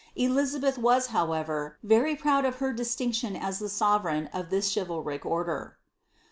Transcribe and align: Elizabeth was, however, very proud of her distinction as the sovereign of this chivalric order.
Elizabeth 0.15 0.79
was, 0.79 1.05
however, 1.13 1.77
very 1.83 2.15
proud 2.15 2.43
of 2.43 2.55
her 2.55 2.73
distinction 2.73 3.35
as 3.35 3.59
the 3.59 3.69
sovereign 3.69 4.25
of 4.33 4.49
this 4.49 4.73
chivalric 4.73 5.23
order. 5.27 5.77